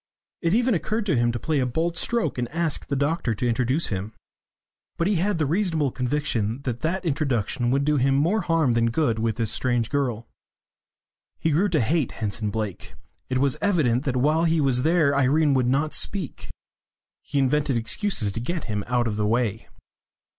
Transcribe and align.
It 0.41 0.55
even 0.55 0.73
occurred 0.73 1.05
to 1.05 1.15
him 1.15 1.31
to 1.31 1.37
play 1.37 1.59
a 1.59 1.65
bold 1.67 1.95
stroke 1.95 2.39
and 2.39 2.49
ask 2.49 2.87
the 2.87 2.95
doctor 2.95 3.35
to 3.35 3.47
introduce 3.47 3.89
him. 3.89 4.13
But 4.97 5.05
he 5.05 5.17
had 5.17 5.37
the 5.37 5.45
reasonable 5.45 5.91
conviction 5.91 6.63
that 6.63 6.79
that 6.79 7.05
introduction 7.05 7.69
would 7.69 7.85
do 7.85 7.97
him 7.97 8.15
more 8.15 8.41
harm 8.41 8.73
than 8.73 8.89
good 8.89 9.19
with 9.19 9.35
this 9.35 9.51
strange 9.51 9.91
girl. 9.91 10.27
He 11.37 11.51
grew 11.51 11.69
to 11.69 11.81
hate 11.81 12.13
Henson 12.13 12.49
Blake; 12.49 12.95
it 13.29 13.37
was 13.37 13.57
evident 13.61 14.03
that 14.05 14.15
while 14.17 14.45
he 14.45 14.59
was 14.59 14.81
there 14.81 15.15
Irene 15.15 15.53
would 15.53 15.67
not 15.67 15.93
speak. 15.93 16.49
He 17.21 17.37
invented 17.37 17.77
excuses 17.77 18.31
to 18.31 18.39
get 18.41 18.63
him 18.63 18.83
out 18.87 19.05
of 19.07 19.17
the 19.17 19.27
way. 19.27 19.67